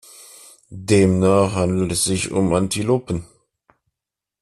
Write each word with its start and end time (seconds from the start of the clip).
Demnach 0.73 1.53
handelt 1.53 1.91
es 1.91 2.05
sich 2.05 2.31
um 2.31 2.51
Antilopen. 2.55 3.23